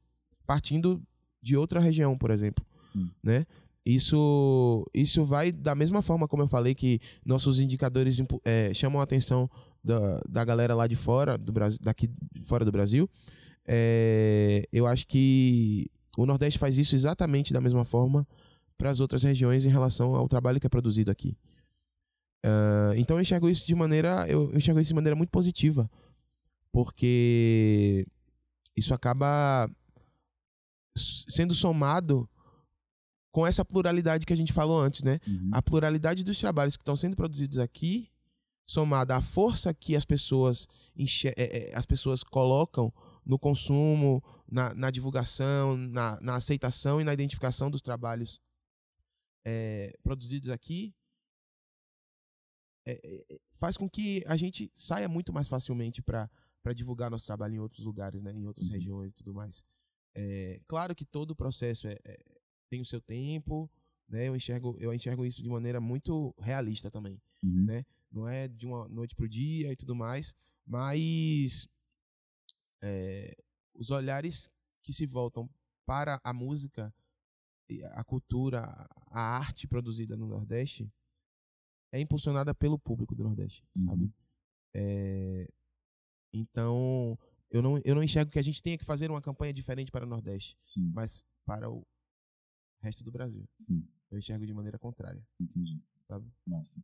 [0.45, 1.01] partindo
[1.41, 3.09] de outra região, por exemplo, Hum.
[3.21, 3.45] né?
[3.85, 9.03] Isso, isso vai da mesma forma como eu falei que nossos indicadores é, chamam a
[9.03, 9.49] atenção
[9.83, 12.09] da, da galera lá de fora, do Brasil, daqui
[12.43, 13.09] fora do Brasil.
[13.65, 18.27] É, eu acho que o Nordeste faz isso exatamente da mesma forma
[18.77, 21.37] para as outras regiões em relação ao trabalho que é produzido aqui.
[22.43, 25.89] Ah, então eu enxergo isso de maneira, eu enxergo isso de maneira muito positiva,
[26.71, 28.05] porque
[28.75, 29.69] isso acaba
[30.95, 32.29] sendo somado
[33.31, 35.19] com essa pluralidade que a gente falou antes, né?
[35.25, 35.49] Uhum.
[35.53, 38.09] A pluralidade dos trabalhos que estão sendo produzidos aqui,
[38.65, 40.67] somada à força que as pessoas,
[41.37, 42.91] é, é, as pessoas colocam
[43.25, 48.39] no consumo, na, na divulgação, na, na aceitação e na identificação dos trabalhos
[49.45, 50.93] é, produzidos aqui,
[52.85, 56.29] é, é, faz com que a gente saia muito mais facilmente para
[56.75, 58.33] divulgar nosso trabalho em outros lugares, né?
[58.33, 58.73] em outras Uhum.
[58.73, 59.63] regiões e tudo mais.
[60.15, 61.97] É, claro que todo o processo é-
[62.69, 63.69] tem o seu tempo,
[64.07, 64.27] né?
[64.27, 67.21] Eu enxergo, eu enxergo isso de maneira muito realista também.
[67.43, 67.65] Uhum.
[67.65, 67.85] né?
[68.13, 70.33] Não é de uma noite pro dia e tudo mais,
[70.65, 71.67] mas
[72.81, 73.35] é,
[73.73, 74.49] os olhares
[74.83, 75.49] que se voltam
[75.85, 76.93] para a música,
[77.93, 78.61] a cultura,
[79.07, 80.91] a arte produzida no Nordeste
[81.91, 83.85] é impulsionada pelo público do Nordeste, Uhum.
[83.85, 84.13] sabe?
[84.75, 85.47] É,
[86.33, 87.17] então,
[87.49, 90.05] eu não, eu não enxergo que a gente tenha que fazer uma campanha diferente para
[90.05, 91.85] o Nordeste, Sim, mas para o
[92.81, 93.47] resto do Brasil.
[93.57, 95.81] sim, Eu enxergo de maneira contrária, entendi.
[96.07, 96.31] sabe?
[96.45, 96.83] Massa.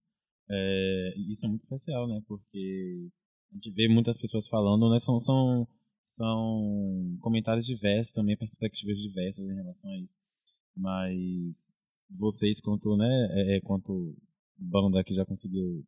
[0.49, 2.21] É, isso é muito especial, né?
[2.27, 3.09] Porque
[3.51, 4.99] a gente vê muitas pessoas falando, né?
[4.99, 5.67] São, são,
[6.03, 10.17] são comentários diversos também, perspectivas diversas em relação a isso.
[10.75, 11.75] Mas
[12.09, 13.27] vocês, quanto, né?
[13.31, 14.15] É, é, quanto
[14.57, 15.85] banda que já conseguiu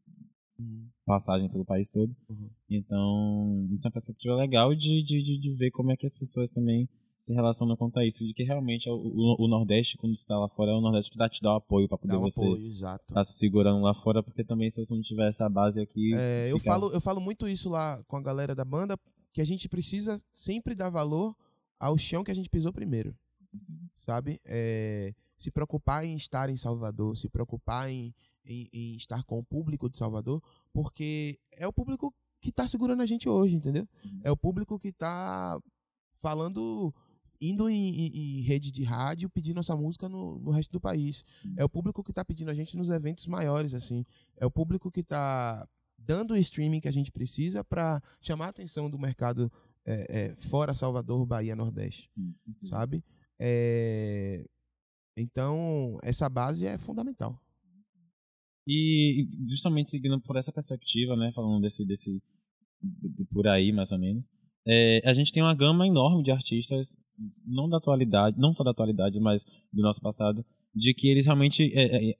[1.06, 2.16] passagem pelo país todo.
[2.30, 2.50] Uhum.
[2.70, 6.14] Então, isso é uma perspectiva legal de, de, de, de ver como é que as
[6.14, 6.88] pessoas também
[7.22, 10.24] se relacionam quanto a isso, de que realmente é o, o, o Nordeste, quando você
[10.24, 12.22] está lá fora, é o Nordeste que dá, te dá o apoio para poder um
[12.22, 13.14] você exato.
[13.14, 16.16] tá se segurando lá fora, porque também se você não tiver essa base aqui.
[16.16, 18.98] É, eu, fica- falo, eu falo muito isso lá com a galera da banda,
[19.32, 21.36] que a gente precisa sempre dar valor
[21.80, 23.16] ao chão que a gente pisou primeiro,
[24.00, 24.42] sabe?
[24.44, 29.44] É, se preocupar em estar em Salvador, se preocupar em, em, em estar com o
[29.44, 30.42] público de Salvador,
[30.74, 33.88] porque é o público que está segurando a gente hoje, entendeu?
[34.04, 34.22] Uhum.
[34.24, 35.60] É o público que está
[36.16, 36.92] falando,
[37.42, 41.24] indo em, em- em rede de rádio, pedindo nossa música no, no resto do país.
[41.44, 41.54] Uhum.
[41.58, 44.06] É o público que está pedindo a gente nos eventos maiores, assim.
[44.38, 48.50] É o público que está dando o streaming que a gente precisa para chamar a
[48.50, 49.52] atenção do mercado
[49.86, 52.66] é, é, fora Salvador, Bahia, Nordeste, Sim, com certeza.
[52.76, 53.04] sabe?
[53.40, 54.46] É,
[55.18, 57.40] Então, essa base é fundamental.
[58.68, 62.22] E justamente seguindo por essa perspectiva, né, falando desse, desse
[62.82, 64.30] de por aí mais ou menos,
[64.68, 66.98] é, a gente tem uma gama enorme de artistas,
[67.46, 71.72] não da atualidade, não só da atualidade, mas do nosso passado, de que eles realmente
[71.74, 72.16] é, é,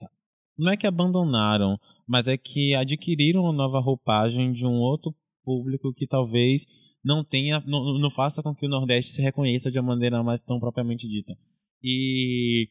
[0.58, 5.92] não é que abandonaram, mas é que adquiriram uma nova roupagem de um outro público
[5.92, 6.66] que talvez
[7.04, 10.42] não tenha, não, não faça com que o Nordeste se reconheça de uma maneira mais
[10.42, 11.36] tão propriamente dita.
[11.82, 12.68] E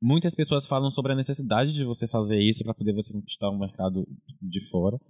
[0.00, 3.58] muitas pessoas falam sobre a necessidade de você fazer isso para poder você conquistar um
[3.58, 4.06] mercado
[4.40, 5.00] de fora,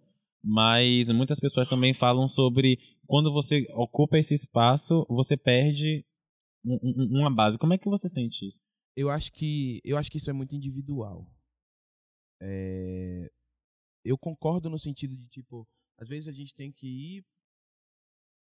[0.49, 6.05] mas muitas pessoas também falam sobre quando você ocupa esse espaço, você perde
[6.65, 7.59] um- um- uma base.
[7.59, 8.63] Como é que você sente isso?
[8.97, 11.27] Eu acho que eu acho que isso é muito individual.
[12.41, 13.31] É,
[14.05, 15.67] eu concordo no sentido de tipo,
[15.99, 17.25] às vezes a gente tem que ir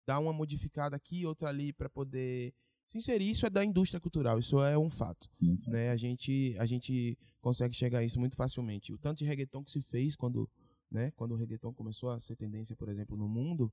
[0.06, 2.52] dar uma modificada aqui, outra ali para poder
[2.86, 3.30] se inserir.
[3.30, 5.28] Isso é da indústria cultural, isso é um fato.
[5.32, 5.56] Sim.
[5.68, 5.90] né?
[5.90, 8.92] A gente a gente consegue chegar a isso muito facilmente.
[8.92, 10.48] O tanto de reggaeton que se fez quando,
[10.94, 13.70] né, quando o reggaeton começou a ser tendência, por exemplo, no mundo,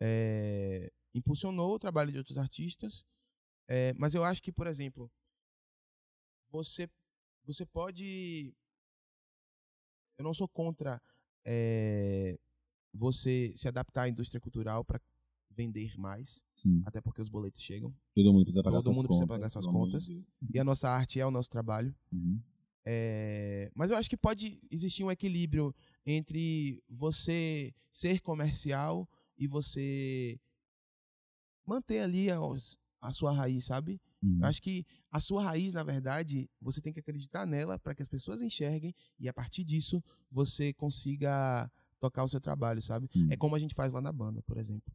[0.00, 3.04] é, impulsionou o trabalho de outros artistas.
[3.66, 5.10] É, mas eu acho que, por exemplo,
[6.50, 6.88] você
[7.44, 8.54] você pode
[10.16, 11.02] eu não sou contra
[11.44, 12.38] é,
[12.92, 15.00] você se adaptar à indústria cultural para
[15.50, 16.82] vender mais, Sim.
[16.86, 17.92] até porque os boletos chegam.
[18.14, 19.18] Todo mundo precisa pagar Todo suas mundo contas.
[19.18, 20.40] precisa pagar suas de contas.
[20.52, 21.94] E a nossa arte é o nosso trabalho.
[22.12, 22.40] Uhum.
[22.86, 25.74] É, mas eu acho que pode existir um equilíbrio
[26.06, 30.38] entre você ser comercial e você
[31.66, 32.38] manter ali a,
[33.00, 34.00] a sua raiz, sabe?
[34.22, 34.38] Uhum.
[34.40, 38.02] Eu acho que a sua raiz, na verdade, você tem que acreditar nela para que
[38.02, 43.06] as pessoas enxerguem e a partir disso você consiga tocar o seu trabalho, sabe?
[43.06, 43.28] Sim.
[43.30, 44.92] É como a gente faz lá na banda, por exemplo.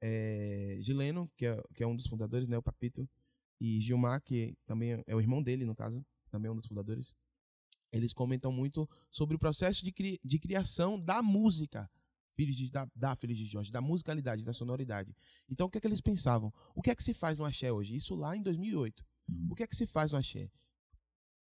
[0.00, 3.08] É, Gileno, que é, que é um dos fundadores, né, o Papito,
[3.60, 7.14] e Gilmar, que também é o irmão dele, no caso, também é um dos fundadores,
[7.92, 11.90] eles comentam muito sobre o processo de, cri- de criação da música,
[12.34, 15.14] Filhos de, da, da Filhos de Jorge, da musicalidade, da sonoridade.
[15.48, 16.50] Então, o que é que eles pensavam?
[16.74, 17.94] O que é que se faz no axé hoje?
[17.94, 19.04] Isso lá em 2008.
[19.28, 19.48] Uhum.
[19.50, 20.50] O que é que se faz no axé?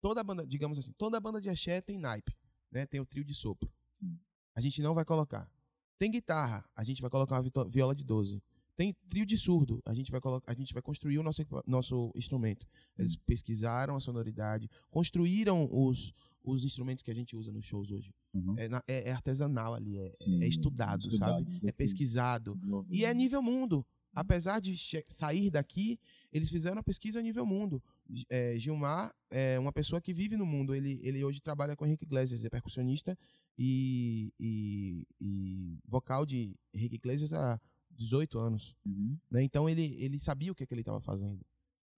[0.00, 2.34] Toda banda, digamos assim, toda banda de axé tem naipe,
[2.70, 2.86] né?
[2.86, 3.70] Tem o trio de sopro.
[3.92, 4.18] Sim.
[4.54, 5.50] A gente não vai colocar.
[5.98, 8.40] Tem guitarra, a gente vai colocar uma viola de 12.
[8.78, 12.12] Tem trio de surdo, a gente vai colocar, a gente vai construir o nosso nosso
[12.14, 12.64] instrumento.
[12.96, 16.14] Eles pesquisaram a sonoridade, construíram os
[16.44, 18.14] os instrumentos que a gente usa nos shows hoje.
[18.32, 18.54] Uhum.
[18.56, 21.42] É, é- é artesanal ali, é, Sim, é estudado, sabe?
[21.42, 22.54] É pesquisa- pesquisado.
[22.88, 23.84] E é nível mundo.
[24.14, 24.74] Apesar de
[25.08, 25.98] sair daqui,
[26.32, 27.82] eles fizeram uma pesquisa a nível mundo.
[28.30, 30.72] É, Gilmar é uma pessoa que vive no mundo.
[30.74, 33.18] Ele, ele hoje trabalha com Henrique Iglesias, é percussionista
[33.58, 37.60] e, e, e vocal de Henrique Iglesias há
[37.98, 38.74] 18 anos.
[38.86, 39.18] Uhum.
[39.30, 39.42] Né?
[39.42, 41.44] Então ele, ele sabia o que, é que ele estava fazendo.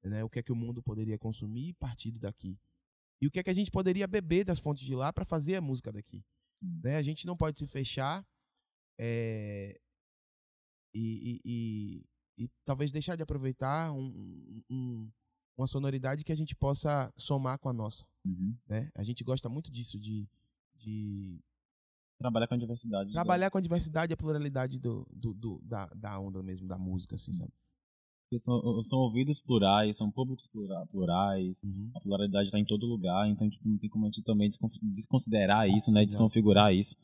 [0.02, 0.24] Né?
[0.24, 2.58] O que é que o mundo poderia consumir partido daqui.
[3.20, 5.56] E o que é que a gente poderia beber das fontes de lá para fazer
[5.56, 6.24] a música daqui.
[6.82, 6.96] Né?
[6.96, 8.26] A gente não pode se fechar
[8.98, 9.78] é,
[10.94, 12.04] e, e,
[12.38, 15.10] e, e, talvez deixar de aproveitar um, um,
[15.56, 18.06] uma sonoridade que a gente possa somar com a nossa.
[18.24, 18.56] Uhum.
[18.66, 18.90] Né?
[18.94, 20.28] A gente gosta muito disso, de,
[20.74, 21.40] de
[22.20, 23.12] trabalhar com a diversidade.
[23.12, 26.76] Trabalhar com a diversidade e a pluralidade do, do, do, da, da onda mesmo, da
[26.76, 27.50] música, assim, sabe?
[28.38, 30.46] são, são ouvidos plurais, são públicos
[30.92, 31.90] plurais, uhum.
[31.96, 34.48] a pluralidade está em todo lugar, então tipo, não tem como a gente também
[34.82, 36.04] desconsiderar isso, né?
[36.04, 36.94] Desconfigurar isso.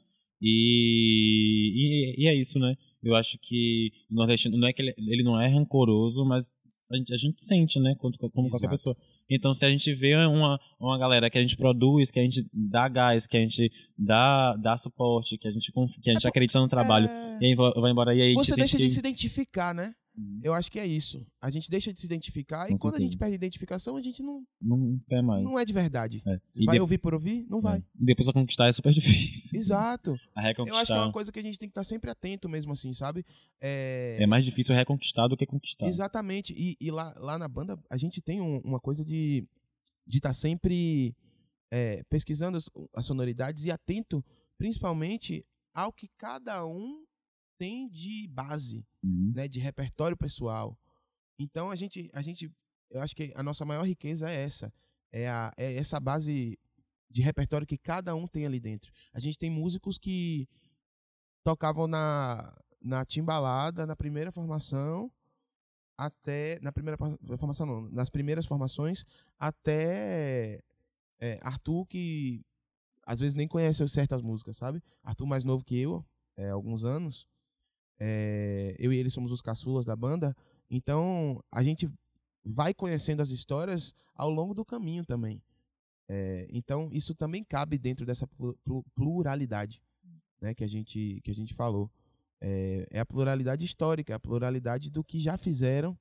[0.41, 2.77] E, e, e, é isso, né?
[3.03, 6.47] Eu acho que o nordestino não é que ele, ele não é rancoroso, mas
[6.91, 7.97] a gente, a gente sente, né?
[7.97, 8.97] Como, como qualquer pessoa.
[9.29, 12.47] Então, se a gente vê uma, uma galera que a gente produz, que a gente
[12.53, 16.29] dá gás, que a gente dá, dá suporte, que a gente, que a gente é,
[16.29, 17.39] acredita no trabalho, é...
[17.41, 19.93] e aí vai embora e aí Você deixa de se identificar, né?
[20.17, 20.41] Uhum.
[20.43, 21.27] Eu acho que é isso.
[21.41, 22.97] A gente deixa de se identificar Com e quando certeza.
[22.97, 24.45] a gente perde a identificação, a gente não.
[24.61, 25.45] Não quer mais.
[25.45, 26.23] Não é de verdade.
[26.27, 26.41] É.
[26.65, 26.81] Vai de...
[26.81, 27.47] ouvir por ouvir?
[27.49, 27.79] Não vai.
[27.79, 27.83] É.
[28.01, 29.59] E depois a conquistar é super difícil.
[29.59, 30.17] Exato.
[30.35, 30.77] A reconquistar.
[30.77, 32.73] Eu acho que é uma coisa que a gente tem que estar sempre atento mesmo,
[32.73, 33.25] assim, sabe?
[33.61, 35.87] É, é mais difícil reconquistar do que conquistar.
[35.87, 36.55] Exatamente.
[36.57, 39.47] E, e lá, lá na banda, a gente tem um, uma coisa de
[40.07, 41.15] de estar sempre
[41.71, 44.25] é, pesquisando as, as sonoridades e atento,
[44.57, 47.05] principalmente, ao que cada um
[47.59, 49.33] tem de base, uhum.
[49.35, 50.79] né, de repertório pessoal.
[51.39, 52.51] Então a gente, a gente,
[52.91, 54.73] eu acho que a nossa maior riqueza é essa,
[55.13, 56.59] é, a, é essa base
[57.11, 58.93] de repertório que cada um tem ali dentro.
[59.13, 60.49] A gente tem músicos que
[61.45, 65.11] tocavam na na timbalada na primeira formação
[65.97, 66.97] até na primeira
[67.37, 69.05] formação não, nas primeiras formações
[69.39, 70.61] até
[71.19, 72.45] é, Arthur que
[73.07, 74.83] às vezes nem conhece certas músicas, sabe?
[75.03, 76.05] Arthur mais novo que eu,
[76.37, 77.27] é, alguns anos,
[77.99, 80.37] é, eu e ele somos os caçulas da banda,
[80.71, 81.91] então a gente
[82.45, 85.43] vai conhecendo as histórias ao longo do caminho também.
[86.09, 88.29] É, então isso também cabe dentro dessa
[88.95, 89.83] pluralidade,
[90.41, 91.91] né, que a gente que a gente falou.
[92.41, 95.99] É, é a pluralidade histórica, é a pluralidade do que já fizeram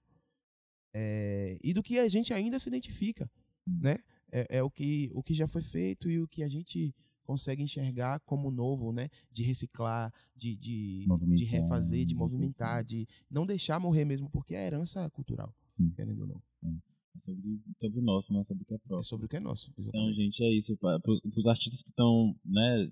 [0.94, 3.30] é, e do que a gente ainda se identifica,
[3.66, 3.98] né?
[4.32, 6.94] É, é, o que o que já foi feito e o que a gente
[7.26, 9.10] consegue enxergar como novo, né?
[9.32, 14.66] De reciclar, de, de, de refazer, de movimentar, de não deixar morrer mesmo, porque é
[14.66, 15.90] herança cultural, Sim.
[15.90, 16.42] querendo ou não.
[16.64, 19.00] É sobre, sobre o nosso, não é sobre o que é próprio.
[19.00, 20.12] É sobre o que é nosso, então, exatamente.
[20.12, 20.78] Então, gente, é isso.
[20.78, 21.00] Para
[21.36, 22.90] os artistas que estão, né,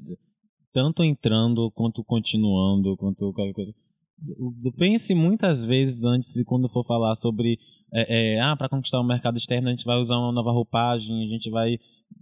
[0.73, 3.73] tanto entrando quanto continuando, quanto qualquer coisa.
[4.77, 7.59] Pense muitas vezes antes de quando for falar sobre
[7.93, 11.25] é, é, ah, para conquistar o mercado externo a gente vai usar uma nova roupagem,
[11.25, 11.73] a gente vai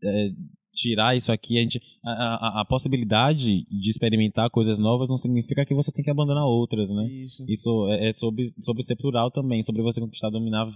[0.04, 0.30] é,
[0.73, 5.65] tirar isso aqui, a, gente, a, a, a, possibilidade de experimentar coisas novas não significa
[5.65, 7.07] que você tem que abandonar outras, né?
[7.07, 10.67] Isso, isso é, é sobre, sobre ser plural também, sobre você conquistar, dominar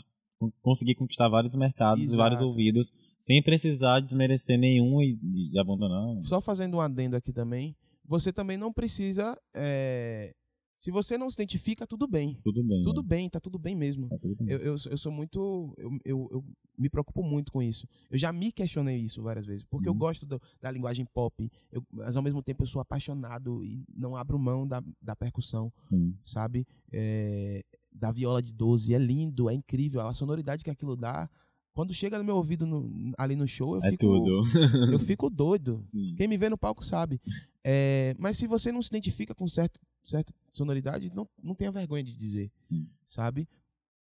[0.62, 2.16] conseguir conquistar vários mercados Exato.
[2.16, 5.18] e vários ouvidos sem precisar desmerecer nenhum e,
[5.54, 6.22] e, abandonar.
[6.22, 9.38] Só fazendo um adendo aqui também, você também não precisa.
[9.56, 10.34] É...
[10.76, 12.38] Se você não se identifica, tudo bem.
[12.44, 12.84] Tudo bem.
[12.84, 13.08] Tudo né?
[13.08, 14.10] bem, tá tudo bem mesmo.
[14.10, 14.50] Tá tudo bem.
[14.50, 15.74] Eu, eu, eu, sou muito.
[15.78, 16.46] Eu, eu, eu,
[16.78, 17.88] me preocupo muito com isso.
[18.12, 19.64] Eu já me questionei isso várias vezes.
[19.64, 19.96] Porque uhum.
[19.96, 23.86] eu gosto do, da linguagem pop, eu, mas ao mesmo tempo eu sou apaixonado e
[23.96, 25.72] não abro mão da, da percussão.
[25.80, 26.14] Sim.
[26.24, 26.68] Sabe?
[26.92, 28.94] É, da viola de 12.
[28.94, 30.02] É lindo, é incrível.
[30.02, 31.30] A sonoridade que aquilo dá.
[31.74, 34.06] Quando chega no meu ouvido no, ali no show, eu é fico.
[34.06, 34.44] Tudo.
[34.92, 35.80] eu fico doido.
[35.84, 36.16] Sim.
[36.16, 37.20] Quem me vê no palco sabe.
[37.64, 42.04] É, mas se você não se identifica com certo, certa sonoridade, não, não tenha vergonha
[42.04, 42.52] de dizer.
[42.60, 42.88] Sim.
[43.08, 43.48] Sabe?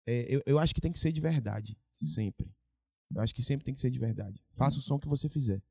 [0.05, 1.77] É, eu, eu acho que tem que ser de verdade.
[1.91, 2.05] Sim.
[2.05, 2.51] Sempre.
[3.13, 4.41] Eu acho que sempre tem que ser de verdade.
[4.51, 5.61] Faça o som que você fizer.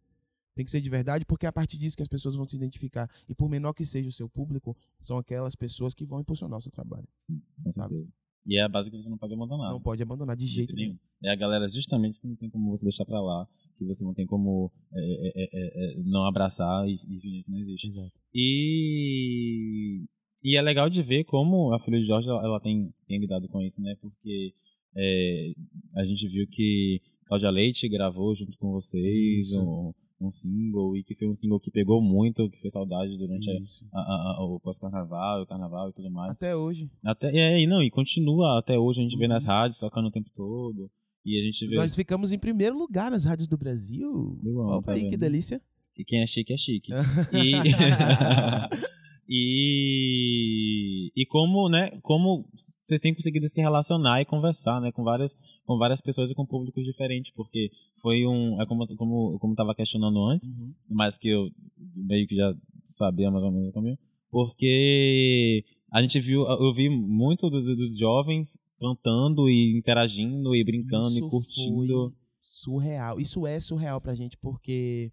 [0.55, 2.55] Tem que ser de verdade, porque é a partir disso que as pessoas vão se
[2.55, 3.11] identificar.
[3.29, 6.63] E por menor que seja o seu público, são aquelas pessoas que vão impulsionar o
[6.63, 7.09] seu trabalho.
[7.19, 8.13] Sim, com certeza.
[8.47, 9.73] E é a base que você não pode abandonar.
[9.73, 10.99] Não pode abandonar de jeito nenhum.
[11.23, 14.13] É a galera justamente que não tem como você deixar pra lá, que você não
[14.13, 17.87] tem como é, é, é, é, é não abraçar e, e fingir que não existe.
[17.89, 18.13] Exato.
[18.35, 20.05] E,
[20.45, 23.63] e é legal de ver como a filha de Jorge ela tem, tem lidado com
[23.63, 23.97] isso, né?
[23.99, 24.53] Porque
[24.95, 25.53] é,
[25.97, 31.15] a gente viu que Cláudia Leite gravou junto com vocês um, um single e que
[31.15, 35.43] foi um single que pegou muito, que fez saudade durante a, a, a, o pós-carnaval,
[35.43, 36.37] o carnaval e tudo mais.
[36.37, 36.91] Até hoje.
[37.03, 39.21] Até, e, não, e continua até hoje, a gente uhum.
[39.21, 40.91] vê nas rádios tocando o tempo todo.
[41.25, 41.77] E a gente vê...
[41.77, 44.39] Nós ficamos em primeiro lugar nas rádios do Brasil.
[44.45, 45.59] Opa tá aí, que delícia.
[45.97, 46.93] E quem é chique é chique.
[47.33, 47.55] e...
[49.29, 51.11] e...
[51.17, 52.45] E como, né, como
[52.87, 55.35] vocês têm conseguido se relacionar e conversar, né, com várias,
[55.65, 57.71] com várias pessoas e com públicos diferentes, porque
[58.03, 60.75] foi um, é como como como estava questionando antes, Uhum.
[60.91, 61.49] mas que eu
[61.97, 62.55] meio que já
[62.87, 63.99] sabia mais ou menos o caminho,
[64.31, 70.63] porque a gente viu, eu vi muito do- do- dos jovens cantando e interagindo e
[70.63, 72.15] brincando Isso e curtindo.
[72.43, 73.19] surreal.
[73.19, 75.11] Isso é surreal pra gente, porque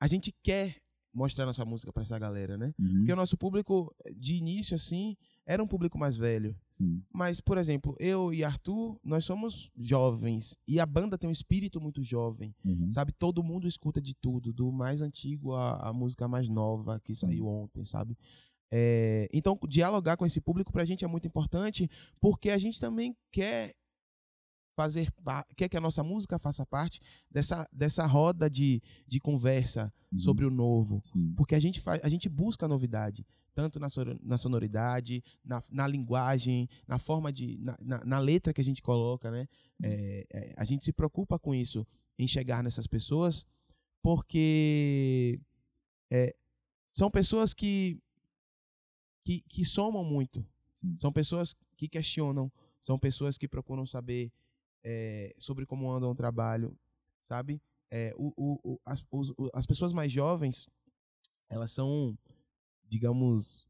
[0.00, 0.81] a gente quer
[1.12, 2.74] mostrar nossa música pra essa galera, né?
[2.78, 6.56] Uhum, Porque o nosso público, de início, assim, era um público mais velho.
[6.70, 7.02] sim.
[7.12, 10.56] Mas, por exemplo, eu e Arthur, nós somos jovens.
[10.66, 12.54] E a banda tem um espírito muito jovem.
[12.64, 12.90] Uhum.
[12.92, 13.12] Sabe?
[13.12, 17.46] Todo mundo escuta de tudo, do mais antigo à, à música mais nova que saiu
[17.46, 18.16] ontem, sabe?
[18.74, 23.14] É, então, dialogar com esse público pra gente é muito importante, porque a gente também
[23.30, 23.74] quer
[24.74, 25.12] fazer
[25.56, 30.18] quer que a nossa música faça parte dessa, dessa roda de, de conversa Uhum.
[30.18, 31.00] sobre o novo.
[31.02, 31.32] Sim.
[31.34, 36.98] Porque a gente, faz, a gente busca novidade, tanto na sonoridade, na, na linguagem, na
[36.98, 37.58] forma de.
[37.58, 39.48] Na, na, na letra que a gente coloca, né?
[39.82, 41.86] É, é, a gente se preocupa com isso,
[42.18, 43.46] em chegar nessas pessoas,
[44.02, 45.40] porque
[46.10, 46.34] é,
[46.88, 47.98] são pessoas que,
[49.24, 50.46] que, que somam muito.
[50.74, 50.94] Sim.
[50.96, 54.30] São pessoas que questionam, são pessoas que procuram saber
[54.84, 56.76] é, sobre como anda o trabalho,
[57.20, 57.60] sabe?
[57.90, 60.66] É, o, o, o- as, os- as pessoas mais jovens,
[61.50, 62.16] elas são,
[62.88, 63.66] digamos,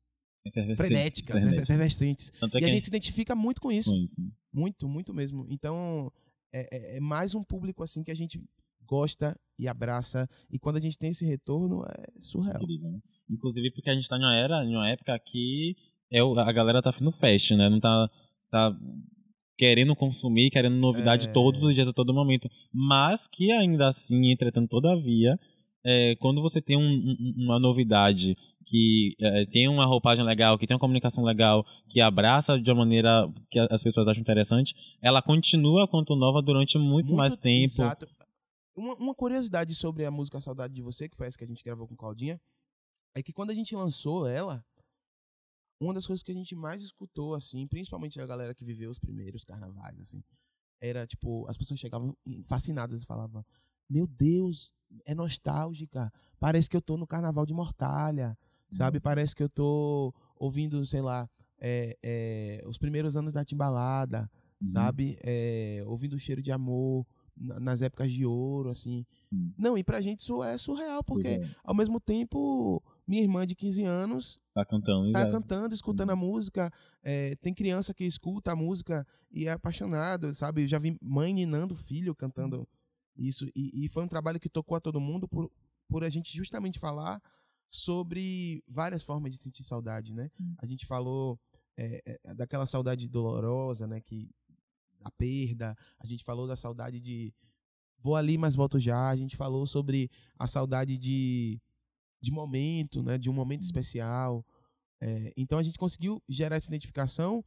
[0.76, 2.30] frenéticas, efervescentes.
[2.40, 3.90] Tanto é e a gente se identifica muito com isso.
[3.90, 4.20] com isso.
[4.52, 5.46] Muito, muito mesmo.
[5.48, 6.12] Então,
[6.52, 8.40] é, é- é mais um público assim que a gente
[8.84, 10.28] gosta e abraça.
[10.50, 12.62] E quando a gente tem esse retorno, é surreal.
[12.62, 13.00] Incrível, né?
[13.30, 15.74] Inclusive porque a gente tá numa era, numa época que
[16.10, 17.68] é a galera tá fazendo fast, né?
[17.68, 18.10] Não tá,
[18.50, 18.78] tá
[19.62, 21.32] querendo consumir, querendo novidade É.
[21.32, 22.48] todos os dias, a todo momento.
[22.72, 25.38] Mas que ainda assim, entretanto, todavia,
[25.86, 30.66] é, quando você tem um- um- uma novidade que é, tem uma roupagem legal, que
[30.66, 35.22] tem uma comunicação legal, que abraça de uma maneira que as pessoas acham interessante, ela
[35.22, 37.64] continua quanto nova durante muito, mais tempo.
[37.64, 38.08] Exato.
[38.76, 41.62] Uma, uma curiosidade sobre a música Saudade de Você, que foi essa que a gente
[41.62, 42.40] gravou com Claudinha,
[43.14, 44.64] é que quando a gente lançou ela,
[45.84, 48.98] uma das coisas que a gente mais escutou, assim, principalmente a galera que viveu os
[48.98, 50.22] primeiros carnavais, assim,
[50.80, 53.44] era tipo, as pessoas chegavam fascinadas e falavam:
[53.88, 54.72] Meu Deus,
[55.04, 56.12] é nostálgica.
[56.40, 58.36] Parece que eu tô no carnaval de Mortalha,
[58.70, 58.96] sabe?
[58.98, 59.04] Nossa.
[59.08, 64.68] Parece que eu tô ouvindo, sei lá, é, é, os primeiros anos da Timbalada Uhum.
[64.68, 65.18] sabe?
[65.24, 67.04] É, ouvindo o cheiro de amor
[67.36, 69.04] na- nas épocas de ouro, assim.
[69.28, 69.52] Sim.
[69.58, 71.50] Não, e pra gente isso é surreal, porque Surreal.
[71.64, 75.12] ao mesmo tempo, minha irmã de 15 anos Tá cantando.
[75.12, 75.32] tá exato.
[75.32, 76.70] cantando, escutando a música.
[77.02, 80.62] é, tem criança que escuta a música e é apaixonado, sabe?
[80.62, 82.68] Eu já vi mãe ninando filho cantando
[83.16, 83.46] isso.
[83.54, 85.50] E, e foi um trabalho que tocou a todo mundo por,
[85.88, 87.20] por a gente justamente falar
[87.68, 90.28] sobre várias formas de sentir saudade, né?
[90.30, 90.54] Sim.
[90.58, 91.40] A gente falou
[91.76, 94.00] é, é, daquela saudade dolorosa, né?
[94.00, 94.30] Que
[95.02, 95.76] a perda.
[95.98, 97.32] A gente falou da saudade de
[97.98, 99.08] vou ali, mas volto já.
[99.08, 101.60] A gente falou sobre a saudade de,
[102.22, 103.18] de momento, né?
[103.18, 103.66] De um momento Sim.
[103.66, 104.44] especial.
[105.00, 107.44] É, então a gente conseguiu gerar essa identificação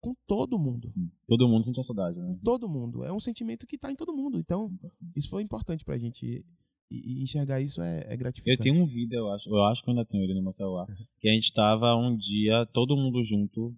[0.00, 0.86] com todo mundo.
[0.86, 1.10] Sim.
[1.26, 2.38] Todo mundo sentiu saudade, né?
[2.44, 3.04] Todo mundo.
[3.04, 4.38] É um sentimento que está em todo mundo.
[4.38, 4.78] Então, Sim,
[5.16, 6.44] isso foi importante pra gente.
[6.90, 8.62] E, e enxergar isso é, é Eu gratificante.
[8.62, 9.48] tenho um vídeo, eu acho.
[9.48, 10.86] Eu acho que eu ainda tenho ele no meu celular.
[11.18, 13.76] Que a gente tava um dia, todo mundo junto,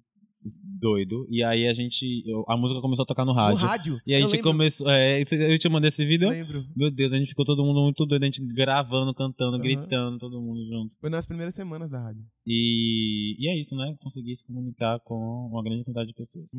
[0.64, 1.26] doido.
[1.30, 2.22] E aí a gente.
[2.28, 3.58] eu- a música começou a tocar no No rádio.
[3.66, 4.00] rádio.
[4.06, 4.88] E a eu gente lembro, começou.
[4.90, 6.28] É, eu te mandei esse vídeo?
[6.28, 6.64] lembro.
[6.76, 9.62] Meu Deus, a gente ficou todo mundo muito doido, a gente gravando, cantando, Aham.
[9.62, 10.96] gritando, todo mundo junto.
[10.98, 12.24] Foi nas primeiras semanas da rádio.
[12.46, 13.94] E, e é isso, né?
[14.00, 15.14] Conseguir se comunicar com
[15.50, 16.50] uma grande quantidade de pessoas.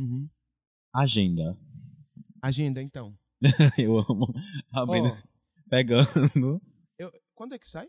[0.94, 1.58] Agenda.
[2.42, 3.16] Agenda, então.
[3.78, 4.34] Eu amo.
[4.74, 5.18] Ó, Abrindo,
[5.70, 6.62] pegando.
[7.00, 7.88] eu- quando é que sai?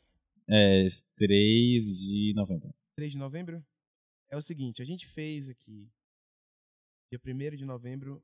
[0.48, 2.74] É 3 de novembro.
[2.96, 3.62] 3 de novembro?
[4.35, 5.88] É o seguinte, a gente fez aqui,
[7.09, 8.20] dia 1 de novembro,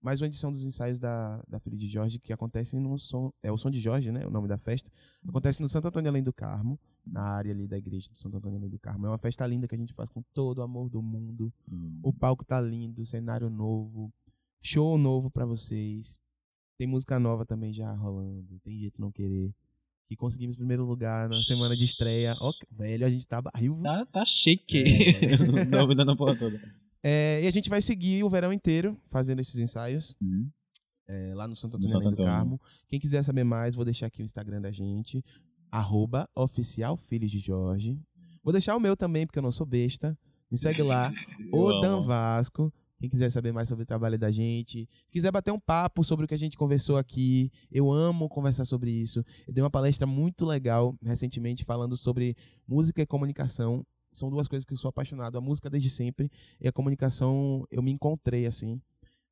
[0.00, 3.30] mais uma edição dos ensaios da, da Filha de Jorge, que acontece no som.
[3.42, 4.26] É o Som de Jorge, né?
[4.26, 4.90] O nome da festa.
[5.28, 8.56] Acontece no Santo Antônio Além do Carmo, na área ali da igreja do Santo Antônio
[8.56, 9.04] Além do Carmo.
[9.04, 11.52] É uma festa linda que a gente faz com todo o amor do mundo.
[12.02, 14.10] O palco tá lindo, cenário novo,
[14.62, 16.18] show novo pra vocês.
[16.78, 19.54] Tem música nova também já rolando, tem jeito não querer.
[20.10, 22.34] Que conseguimos primeiro lugar na semana de estreia.
[22.40, 23.78] Ó, velho, a gente tá barril.
[23.80, 24.82] Tá, tá chique.
[24.82, 25.36] É.
[25.66, 26.60] Dúvida na porra toda.
[27.00, 30.50] É, e a gente vai seguir o verão inteiro fazendo esses ensaios Uhum.
[31.06, 32.32] é, lá no Santo No Antônio, Santo Além do Antônio.
[32.58, 32.60] Carmo.
[32.88, 35.24] Quem quiser saber mais, vou deixar aqui o Instagram da gente.
[35.70, 37.96] Arroba oficial Filhos de Jorge.
[38.42, 40.18] Vou deixar o meu também, porque eu não sou besta.
[40.50, 41.12] Me segue lá.
[41.54, 41.80] O.
[41.80, 42.72] Dan Vasco.
[43.00, 46.28] Quem quiser saber mais sobre o trabalho da gente, quiser bater um papo sobre o
[46.28, 49.24] que a gente conversou aqui, eu amo conversar sobre isso.
[49.48, 52.36] Eu dei uma palestra muito legal recentemente falando sobre
[52.68, 55.38] música e comunicação são duas coisas que eu sou apaixonado.
[55.38, 56.30] A música desde sempre
[56.60, 58.80] e a comunicação eu me encontrei assim.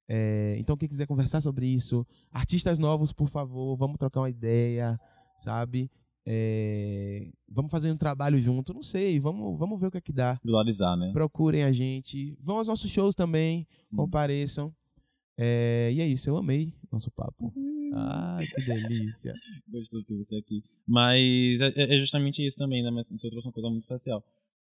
[0.09, 4.99] É, então quem quiser conversar sobre isso, artistas novos, por favor, vamos trocar uma ideia,
[5.37, 5.91] sabe?
[6.31, 10.13] É, vamos fazer um trabalho junto, não sei, vamos, vamos ver o que é que
[10.13, 10.39] dá.
[10.45, 11.11] Valorizar, né?
[11.11, 13.97] Procurem a gente, vão aos nossos shows também, Sim.
[13.97, 14.75] compareçam.
[15.39, 17.51] É, e é isso, eu amei nosso papo.
[17.57, 17.91] Uhum.
[17.95, 19.33] Ai, que delícia.
[19.69, 20.63] Gostoso ter você aqui.
[20.87, 22.91] Mas é, é justamente isso também, né?
[22.91, 24.23] Mas você trouxe uma coisa muito especial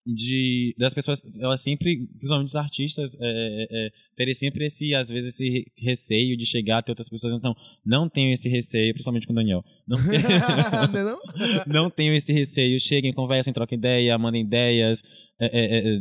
[0.06, 5.08] de das pessoas elas sempre principalmente os artistas é, é, é, terem sempre esse às
[5.08, 7.54] vezes esse receio de chegar até outras pessoas então
[7.84, 11.18] não tenho esse receio principalmente com o Daniel não, é não?
[11.66, 15.02] não tenho esse receio cheguem conversem troquem ideia mandem ideias
[15.40, 16.00] é, é,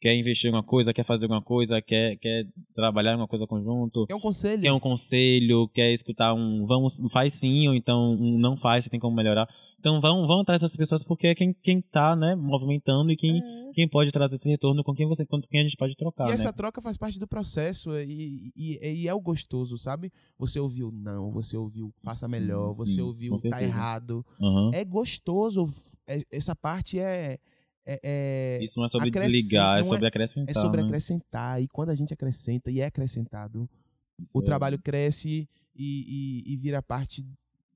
[0.00, 3.46] quer investir em alguma coisa quer fazer alguma coisa quer quer trabalhar em alguma coisa
[3.46, 8.12] conjunto quer um conselho quer um conselho quer escutar um vamos faz sim ou então
[8.12, 9.48] um não faz você tem como melhorar
[9.86, 13.38] então vão, vão atrás dessas pessoas porque é quem, quem tá, né, movimentando e quem,
[13.38, 13.70] é.
[13.72, 16.24] quem pode trazer esse retorno com quem você com quem a gente pode trocar.
[16.26, 16.34] E né?
[16.34, 20.12] essa troca faz parte do processo e, e, e, é o gostoso, sabe?
[20.38, 24.26] Você ouviu não, você ouviu faça sim, melhor, sim, você ouviu tá errado.
[24.40, 24.70] Uhum.
[24.74, 25.66] É gostoso.
[26.06, 27.38] É, essa parte é.
[27.86, 30.56] É, é, Isso não é sobre desligar, é sobre acrescentar.
[30.56, 30.88] É sobre né?
[30.88, 31.62] acrescentar.
[31.62, 33.70] E quando a gente acrescenta e é acrescentado,
[34.18, 34.44] Isso o é.
[34.44, 37.24] trabalho cresce e, e, e, vira parte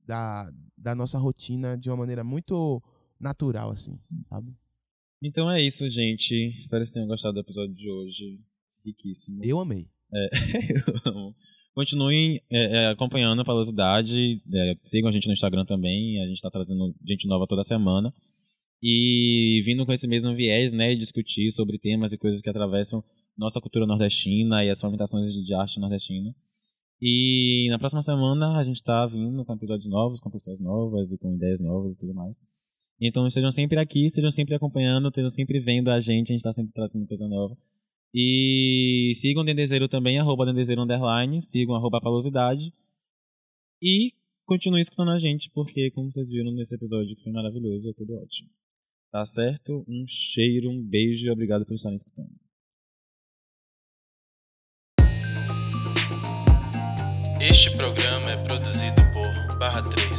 [0.04, 2.82] da, da nossa rotina de uma maneira muito
[3.20, 4.22] natural, assim, Sim.
[4.28, 4.52] sabe?
[5.22, 6.34] Então é isso, gente.
[6.58, 8.40] Espero que vocês tenham gostado do episódio de hoje.
[8.84, 9.44] Riquíssimo.
[9.44, 9.86] Eu amei.
[10.12, 10.28] É,
[10.74, 11.36] eu amo.
[11.74, 14.42] Continuem é, é, acompanhando a Palosidade.
[14.52, 16.20] É, sigam a gente no Instagram também.
[16.22, 18.12] A gente está trazendo gente nova toda semana.
[18.82, 20.94] E vindo com esse mesmo viés, né?
[20.94, 23.04] Discutir sobre temas e coisas que atravessam
[23.36, 26.34] nossa cultura nordestina e as fundamentações de arte nordestina.
[27.00, 31.18] E na próxima semana a gente tá vindo com episódios novos, com pessoas novas e
[31.18, 32.38] com ideias novas e tudo mais.
[33.00, 36.52] Então estejam sempre aqui, estejam sempre acompanhando, estejam sempre vendo a gente, a gente tá
[36.52, 37.56] sempre trazendo coisa nova.
[38.12, 42.72] E sigam o Dendezeiro também, arroba Dendezeiro Underline, sigam arroba Palosidade.
[43.82, 44.12] E
[44.44, 48.14] continuem escutando a gente, porque como vocês viram nesse episódio que foi maravilhoso, é tudo
[48.20, 48.50] ótimo.
[49.10, 49.84] Tá certo?
[49.88, 52.30] Um cheiro, um beijo e obrigado por estarem escutando.
[57.40, 60.09] Este programa é produzido por Barra 3.